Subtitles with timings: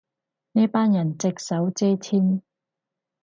[0.53, 2.41] 呢班人隻手遮天